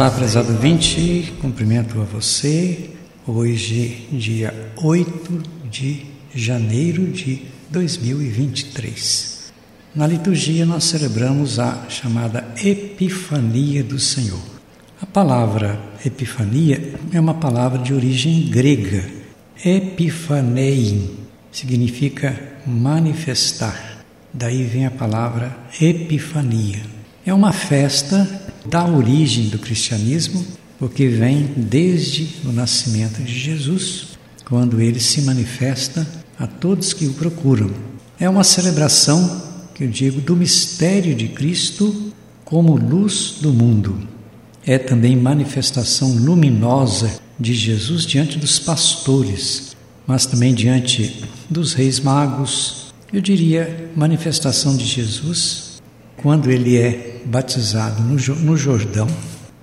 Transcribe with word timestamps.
Olá, 0.00 0.10
prezado 0.10 0.54
vinte, 0.54 1.30
cumprimento 1.42 2.00
a 2.00 2.04
você. 2.04 2.88
Hoje, 3.26 4.08
dia 4.10 4.72
8 4.78 5.42
de 5.70 6.06
janeiro 6.34 7.08
de 7.08 7.42
2023. 7.68 9.52
Na 9.94 10.06
liturgia, 10.06 10.64
nós 10.64 10.84
celebramos 10.84 11.58
a 11.58 11.84
chamada 11.90 12.48
Epifania 12.64 13.84
do 13.84 13.98
Senhor. 13.98 14.40
A 15.02 15.04
palavra 15.04 15.78
Epifania 16.02 16.94
é 17.12 17.20
uma 17.20 17.34
palavra 17.34 17.78
de 17.78 17.92
origem 17.92 18.48
grega. 18.48 19.04
Epifanein 19.62 21.10
significa 21.52 22.40
manifestar. 22.66 24.02
Daí 24.32 24.64
vem 24.64 24.86
a 24.86 24.90
palavra 24.90 25.54
Epifania. 25.78 26.80
É 27.26 27.34
uma 27.34 27.52
festa 27.52 28.49
da 28.70 28.86
origem 28.86 29.48
do 29.48 29.58
cristianismo, 29.58 30.46
porque 30.78 31.08
vem 31.08 31.50
desde 31.56 32.28
o 32.44 32.52
nascimento 32.52 33.20
de 33.20 33.36
Jesus, 33.36 34.10
quando 34.44 34.80
ele 34.80 35.00
se 35.00 35.22
manifesta 35.22 36.06
a 36.38 36.46
todos 36.46 36.92
que 36.92 37.06
o 37.06 37.12
procuram. 37.14 37.70
É 38.18 38.28
uma 38.28 38.44
celebração, 38.44 39.42
que 39.74 39.84
eu 39.84 39.88
digo, 39.88 40.20
do 40.20 40.36
mistério 40.36 41.14
de 41.14 41.28
Cristo 41.28 42.12
como 42.44 42.76
luz 42.76 43.38
do 43.40 43.52
mundo. 43.52 44.08
É 44.64 44.78
também 44.78 45.16
manifestação 45.16 46.12
luminosa 46.14 47.20
de 47.38 47.54
Jesus 47.54 48.06
diante 48.06 48.38
dos 48.38 48.58
pastores, 48.58 49.76
mas 50.06 50.26
também 50.26 50.54
diante 50.54 51.24
dos 51.48 51.72
reis 51.72 51.98
magos. 51.98 52.92
Eu 53.12 53.20
diria 53.20 53.90
manifestação 53.96 54.76
de 54.76 54.84
Jesus 54.84 55.69
quando 56.22 56.50
ele 56.50 56.76
é 56.76 57.22
batizado 57.24 58.02
no, 58.02 58.56
Jordão, 58.56 59.08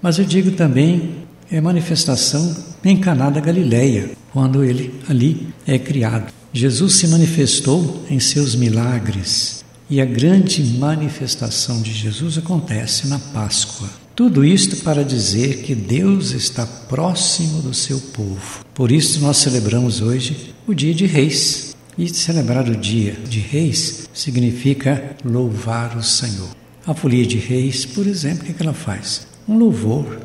mas 0.00 0.18
eu 0.18 0.24
digo 0.24 0.52
também 0.52 1.26
é 1.50 1.60
manifestação 1.60 2.56
em 2.84 2.96
Caná 2.96 3.30
da 3.30 3.40
Galileia, 3.40 4.10
quando 4.32 4.64
ele 4.64 4.94
ali 5.08 5.48
é 5.66 5.78
criado. 5.78 6.32
Jesus 6.52 6.94
se 6.94 7.08
manifestou 7.08 8.04
em 8.10 8.18
seus 8.18 8.54
milagres 8.54 9.64
e 9.88 10.00
a 10.00 10.04
grande 10.04 10.62
manifestação 10.62 11.82
de 11.82 11.92
Jesus 11.92 12.38
acontece 12.38 13.06
na 13.06 13.18
Páscoa. 13.18 13.88
Tudo 14.14 14.44
isto 14.44 14.76
para 14.76 15.04
dizer 15.04 15.62
que 15.62 15.74
Deus 15.74 16.30
está 16.30 16.64
próximo 16.64 17.60
do 17.60 17.74
seu 17.74 18.00
povo. 18.00 18.64
Por 18.74 18.90
isso 18.90 19.20
nós 19.20 19.36
celebramos 19.36 20.00
hoje 20.00 20.54
o 20.66 20.72
dia 20.72 20.94
de 20.94 21.04
Reis. 21.04 21.75
E 21.98 22.12
celebrar 22.12 22.68
o 22.68 22.76
dia 22.76 23.14
de 23.26 23.40
Reis 23.40 24.06
significa 24.12 25.16
louvar 25.24 25.96
o 25.96 26.02
Senhor. 26.02 26.50
A 26.86 26.92
folia 26.92 27.24
de 27.24 27.38
Reis, 27.38 27.86
por 27.86 28.06
exemplo, 28.06 28.42
o 28.42 28.52
que 28.52 28.62
ela 28.62 28.74
faz? 28.74 29.26
Um 29.48 29.56
louvor, 29.56 30.18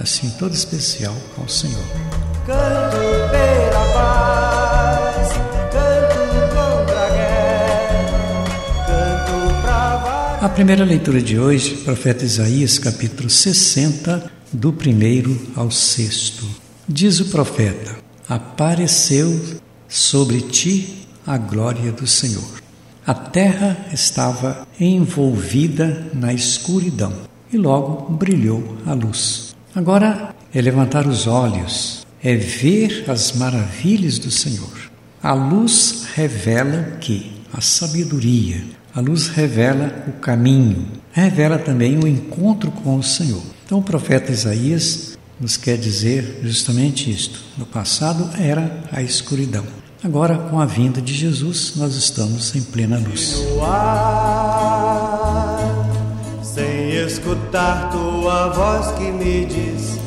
assim, 0.00 0.30
todo 0.38 0.54
especial 0.54 1.14
ao 1.36 1.46
Senhor. 1.46 1.84
Canto 2.46 2.96
pela 3.30 3.92
paz, 3.92 5.28
canto 5.70 6.16
contra 6.48 6.98
a 6.98 7.10
guerra, 7.10 8.44
canto 8.86 9.62
pra 9.62 10.46
A 10.46 10.48
primeira 10.48 10.82
leitura 10.82 11.20
de 11.20 11.38
hoje, 11.38 11.74
profeta 11.84 12.24
Isaías, 12.24 12.78
capítulo 12.78 13.28
60, 13.28 14.32
do 14.50 14.72
primeiro 14.72 15.38
ao 15.54 15.70
sexto. 15.70 16.46
Diz 16.88 17.20
o 17.20 17.26
profeta: 17.26 17.98
Apareceu 18.26 19.58
sobre 19.86 20.40
ti 20.40 21.06
a 21.28 21.36
glória 21.36 21.92
do 21.92 22.06
Senhor. 22.06 22.62
A 23.06 23.12
terra 23.12 23.76
estava 23.92 24.66
envolvida 24.80 26.06
na 26.14 26.32
escuridão 26.32 27.12
e 27.52 27.58
logo 27.58 28.10
brilhou 28.14 28.78
a 28.86 28.94
luz. 28.94 29.54
Agora 29.74 30.34
é 30.54 30.60
levantar 30.62 31.06
os 31.06 31.26
olhos, 31.26 32.06
é 32.22 32.34
ver 32.34 33.04
as 33.08 33.32
maravilhas 33.32 34.18
do 34.18 34.30
Senhor. 34.30 34.90
A 35.22 35.34
luz 35.34 36.06
revela 36.14 36.94
o 36.94 36.98
que? 36.98 37.30
A 37.52 37.60
sabedoria. 37.60 38.64
A 38.94 39.00
luz 39.00 39.28
revela 39.28 40.04
o 40.08 40.12
caminho, 40.12 40.86
revela 41.12 41.58
também 41.58 41.98
o 41.98 42.08
encontro 42.08 42.70
com 42.70 42.96
o 42.96 43.02
Senhor. 43.02 43.42
Então 43.66 43.80
o 43.80 43.82
profeta 43.82 44.32
Isaías 44.32 45.18
nos 45.38 45.58
quer 45.58 45.76
dizer 45.76 46.40
justamente 46.42 47.10
isto. 47.10 47.38
No 47.58 47.66
passado 47.66 48.30
era 48.40 48.82
a 48.90 49.02
escuridão. 49.02 49.64
Agora, 50.02 50.38
com 50.38 50.60
a 50.60 50.64
vinda 50.64 51.02
de 51.02 51.12
Jesus, 51.12 51.72
nós 51.74 51.96
estamos 51.96 52.54
em 52.54 52.62
plena 52.62 52.98
luz. 52.98 53.42
sem 56.40 56.90
escutar 57.04 57.90
tua 57.90 58.48
voz 58.50 58.96
que 58.96 59.10
me 59.10 59.44
diz. 59.44 59.98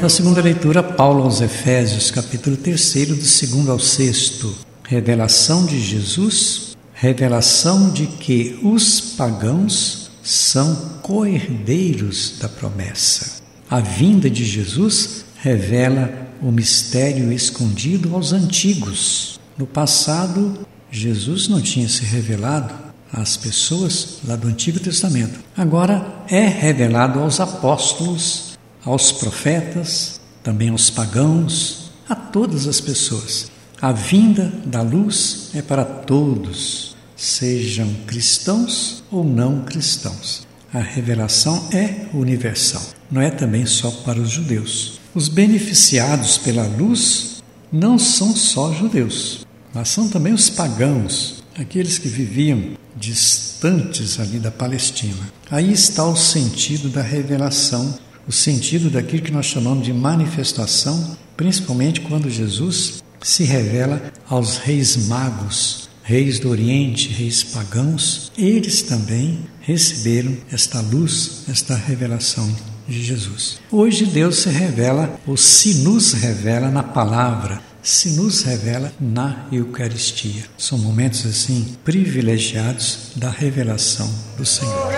Na 0.00 0.08
segunda 0.08 0.40
leitura, 0.40 0.80
Paulo 0.80 1.24
aos 1.24 1.40
Efésios, 1.40 2.10
capítulo 2.12 2.56
3, 2.56 3.08
do 3.08 3.24
segundo 3.24 3.72
ao 3.72 3.80
sexto. 3.80 4.54
Revelação 4.84 5.66
de 5.66 5.80
Jesus, 5.80 6.76
revelação 6.92 7.90
de 7.90 8.06
que 8.06 8.60
os 8.62 9.00
pagãos 9.00 10.08
são 10.22 11.00
coerdeiros 11.02 12.38
da 12.40 12.48
promessa. 12.48 13.42
A 13.68 13.80
vinda 13.80 14.30
de 14.30 14.44
Jesus 14.44 15.24
revela 15.42 16.21
o 16.42 16.50
mistério 16.50 17.32
escondido 17.32 18.14
aos 18.14 18.32
antigos. 18.32 19.40
No 19.56 19.66
passado, 19.66 20.66
Jesus 20.90 21.46
não 21.48 21.60
tinha 21.60 21.88
se 21.88 22.04
revelado 22.04 22.74
às 23.12 23.36
pessoas 23.36 24.18
lá 24.26 24.34
do 24.34 24.48
Antigo 24.48 24.80
Testamento. 24.80 25.38
Agora 25.56 26.24
é 26.28 26.46
revelado 26.46 27.20
aos 27.20 27.38
apóstolos, 27.38 28.58
aos 28.84 29.12
profetas, 29.12 30.20
também 30.42 30.70
aos 30.70 30.90
pagãos, 30.90 31.92
a 32.08 32.16
todas 32.16 32.66
as 32.66 32.80
pessoas. 32.80 33.50
A 33.80 33.92
vinda 33.92 34.52
da 34.64 34.82
luz 34.82 35.50
é 35.54 35.62
para 35.62 35.84
todos, 35.84 36.96
sejam 37.16 37.88
cristãos 38.06 39.04
ou 39.10 39.24
não 39.24 39.62
cristãos. 39.62 40.46
A 40.72 40.80
revelação 40.80 41.68
é 41.72 42.06
universal, 42.14 42.82
não 43.10 43.20
é 43.20 43.30
também 43.30 43.66
só 43.66 43.90
para 43.90 44.18
os 44.18 44.30
judeus. 44.30 45.01
Os 45.14 45.28
beneficiados 45.28 46.38
pela 46.38 46.66
luz 46.66 47.42
não 47.70 47.98
são 47.98 48.34
só 48.34 48.72
judeus, 48.72 49.46
mas 49.74 49.90
são 49.90 50.08
também 50.08 50.32
os 50.32 50.48
pagãos, 50.48 51.44
aqueles 51.54 51.98
que 51.98 52.08
viviam 52.08 52.70
distantes 52.96 54.18
ali 54.18 54.38
da 54.38 54.50
Palestina. 54.50 55.30
Aí 55.50 55.70
está 55.70 56.06
o 56.06 56.16
sentido 56.16 56.88
da 56.88 57.02
revelação, 57.02 57.94
o 58.26 58.32
sentido 58.32 58.88
daquilo 58.88 59.22
que 59.22 59.30
nós 59.30 59.44
chamamos 59.44 59.84
de 59.84 59.92
manifestação, 59.92 61.14
principalmente 61.36 62.00
quando 62.00 62.30
Jesus 62.30 63.02
se 63.22 63.44
revela 63.44 64.00
aos 64.26 64.56
reis 64.56 64.96
magos, 65.08 65.90
reis 66.02 66.38
do 66.38 66.48
Oriente, 66.48 67.10
reis 67.10 67.44
pagãos. 67.44 68.32
Eles 68.36 68.80
também 68.80 69.40
receberam 69.60 70.34
esta 70.50 70.80
luz, 70.80 71.42
esta 71.48 71.76
revelação 71.76 72.50
de 72.92 73.02
Jesus. 73.02 73.58
Hoje 73.70 74.04
Deus 74.04 74.36
se 74.36 74.50
revela, 74.50 75.18
ou 75.26 75.36
se 75.36 75.74
nos 75.82 76.12
revela 76.12 76.70
na 76.70 76.82
palavra, 76.82 77.60
se 77.82 78.10
nos 78.10 78.42
revela 78.42 78.92
na 79.00 79.46
Eucaristia. 79.50 80.44
São 80.58 80.78
momentos 80.78 81.26
assim 81.26 81.74
privilegiados 81.84 83.12
da 83.16 83.30
revelação 83.30 84.08
do 84.36 84.44
Senhor. 84.44 84.92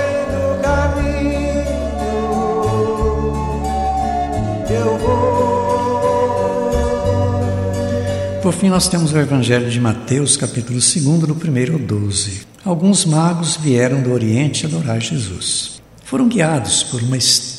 Por 8.43 8.53
fim, 8.53 8.69
nós 8.69 8.89
temos 8.89 9.11
o 9.13 9.19
Evangelho 9.19 9.71
de 9.71 9.81
Mateus, 9.81 10.37
capítulo 10.37 10.79
2, 10.79 10.95
do 11.03 11.33
1 11.33 11.73
ao 11.73 11.79
12. 11.79 12.43
Alguns 12.63 13.07
magos 13.07 13.57
vieram 13.57 14.03
do 14.03 14.13
Oriente 14.13 14.67
adorar 14.67 15.01
Jesus. 15.01 15.81
Foram 16.05 16.29
guiados 16.29 16.83
por 16.83 17.03
uma 17.03 17.17
estrela 17.17 17.54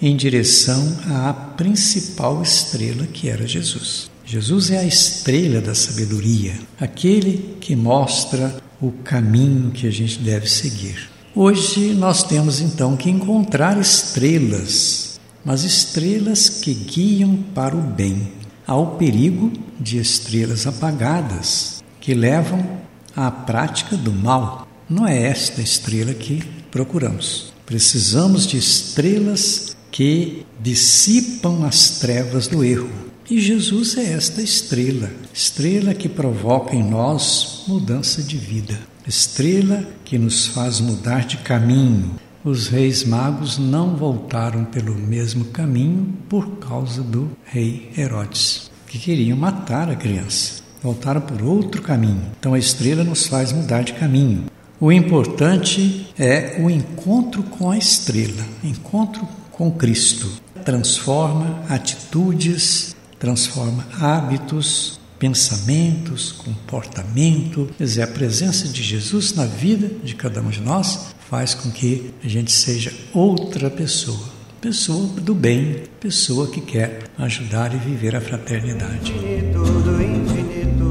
em 0.00 0.16
direção 0.16 0.98
à 1.06 1.32
principal 1.32 2.42
estrela 2.42 3.06
que 3.06 3.28
era 3.28 3.46
Jesus. 3.46 4.10
Jesus 4.24 4.70
é 4.70 4.78
a 4.78 4.84
estrela 4.84 5.60
da 5.60 5.74
sabedoria, 5.74 6.54
aquele 6.80 7.56
que 7.60 7.76
mostra 7.76 8.56
o 8.80 8.90
caminho 8.90 9.70
que 9.70 9.86
a 9.86 9.90
gente 9.90 10.18
deve 10.18 10.48
seguir. 10.48 11.08
Hoje 11.34 11.94
nós 11.94 12.22
temos 12.22 12.60
então 12.60 12.96
que 12.96 13.08
encontrar 13.08 13.78
estrelas, 13.78 15.20
mas 15.44 15.64
estrelas 15.64 16.48
que 16.48 16.74
guiam 16.74 17.36
para 17.54 17.76
o 17.76 17.80
bem. 17.80 18.32
Há 18.66 18.76
o 18.76 18.96
perigo 18.96 19.52
de 19.78 19.98
estrelas 19.98 20.66
apagadas 20.66 21.82
que 22.00 22.14
levam 22.14 22.80
à 23.14 23.30
prática 23.30 23.96
do 23.96 24.12
mal. 24.12 24.66
Não 24.88 25.06
é 25.06 25.22
esta 25.22 25.60
estrela 25.60 26.12
que 26.12 26.42
procuramos. 26.70 27.52
Precisamos 27.64 28.46
de 28.46 28.58
estrelas 28.58 29.76
que 29.90 30.44
dissipam 30.60 31.64
as 31.64 31.98
trevas 31.98 32.46
do 32.46 32.64
erro. 32.64 32.90
E 33.30 33.40
Jesus 33.40 33.96
é 33.96 34.12
esta 34.12 34.42
estrela, 34.42 35.10
estrela 35.32 35.94
que 35.94 36.08
provoca 36.08 36.74
em 36.74 36.82
nós 36.82 37.64
mudança 37.66 38.22
de 38.22 38.36
vida, 38.36 38.78
estrela 39.06 39.88
que 40.04 40.18
nos 40.18 40.46
faz 40.48 40.80
mudar 40.80 41.24
de 41.24 41.38
caminho, 41.38 42.16
os 42.44 42.66
reis 42.66 43.04
magos 43.04 43.56
não 43.56 43.96
voltaram 43.96 44.64
pelo 44.64 44.96
mesmo 44.96 45.44
caminho 45.46 46.12
por 46.28 46.58
causa 46.58 47.00
do 47.00 47.30
rei 47.44 47.88
Herodes, 47.96 48.68
que 48.88 48.98
queriam 48.98 49.38
matar 49.38 49.88
a 49.88 49.94
criança. 49.94 50.60
Voltaram 50.82 51.20
por 51.20 51.40
outro 51.40 51.80
caminho. 51.80 52.32
Então 52.40 52.52
a 52.52 52.58
estrela 52.58 53.04
nos 53.04 53.28
faz 53.28 53.52
mudar 53.52 53.84
de 53.84 53.92
caminho. 53.92 54.46
O 54.82 54.90
importante 54.90 56.08
é 56.18 56.56
o 56.58 56.68
encontro 56.68 57.44
com 57.44 57.70
a 57.70 57.78
estrela, 57.78 58.44
encontro 58.64 59.28
com 59.52 59.70
Cristo. 59.70 60.28
Transforma 60.64 61.62
atitudes, 61.68 62.96
transforma 63.16 63.86
hábitos, 64.00 64.98
pensamentos, 65.20 66.32
comportamento. 66.32 67.70
Quer 67.78 67.84
dizer, 67.84 68.02
a 68.02 68.08
presença 68.08 68.66
de 68.66 68.82
Jesus 68.82 69.34
na 69.34 69.46
vida 69.46 69.88
de 70.02 70.16
cada 70.16 70.40
um 70.40 70.50
de 70.50 70.60
nós 70.60 71.14
faz 71.30 71.54
com 71.54 71.70
que 71.70 72.12
a 72.24 72.26
gente 72.26 72.50
seja 72.50 72.92
outra 73.14 73.70
pessoa. 73.70 74.32
Pessoa 74.60 75.06
do 75.20 75.32
bem, 75.32 75.84
pessoa 76.00 76.48
que 76.48 76.60
quer 76.60 77.04
ajudar 77.18 77.72
e 77.72 77.78
viver 77.78 78.16
a 78.16 78.20
fraternidade. 78.20 79.12
Infinito, 79.12 79.60
infinito, 80.02 80.90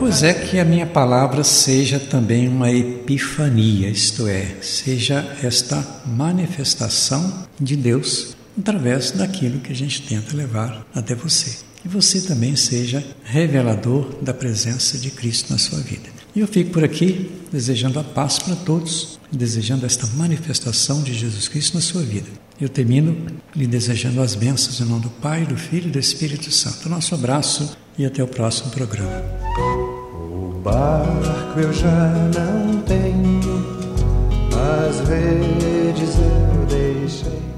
Pois 0.00 0.22
é 0.22 0.32
que 0.32 0.58
a 0.58 0.64
minha 0.64 0.86
palavra 0.86 1.44
seja 1.44 2.00
também 2.00 2.48
uma 2.48 2.72
epifania, 2.72 3.90
isto 3.90 4.26
é, 4.26 4.56
seja 4.62 5.36
esta 5.42 5.86
manifestação 6.06 7.46
de 7.60 7.76
Deus 7.76 8.34
através 8.58 9.10
daquilo 9.10 9.60
que 9.60 9.70
a 9.70 9.76
gente 9.76 10.00
tenta 10.00 10.34
levar 10.34 10.86
até 10.94 11.14
você. 11.14 11.58
E 11.84 11.88
você 11.88 12.22
também 12.22 12.56
seja 12.56 13.04
revelador 13.24 14.14
da 14.22 14.32
presença 14.32 14.96
de 14.96 15.10
Cristo 15.10 15.52
na 15.52 15.58
sua 15.58 15.80
vida. 15.80 16.08
E 16.34 16.40
eu 16.40 16.48
fico 16.48 16.70
por 16.70 16.82
aqui 16.82 17.30
desejando 17.52 18.00
a 18.00 18.04
paz 18.04 18.38
para 18.38 18.56
todos, 18.56 19.20
desejando 19.30 19.84
esta 19.84 20.06
manifestação 20.16 21.02
de 21.02 21.12
Jesus 21.12 21.46
Cristo 21.46 21.74
na 21.74 21.82
sua 21.82 22.00
vida. 22.00 22.28
Eu 22.58 22.70
termino 22.70 23.26
lhe 23.54 23.66
desejando 23.66 24.22
as 24.22 24.34
bênçãos 24.34 24.80
em 24.80 24.84
nome 24.84 25.02
do 25.02 25.10
Pai, 25.10 25.44
do 25.44 25.58
Filho 25.58 25.88
e 25.88 25.92
do 25.92 25.98
Espírito 25.98 26.50
Santo. 26.50 26.88
Nosso 26.88 27.14
abraço 27.14 27.76
e 27.98 28.06
até 28.06 28.24
o 28.24 28.28
próximo 28.28 28.70
programa. 28.70 29.79
Barco 30.70 31.58
eu 31.58 31.72
já 31.72 32.12
não 32.36 32.80
tenho, 32.82 33.40
as 34.54 35.00
redes 35.00 36.16
eu 36.16 36.66
deixei 36.66 37.49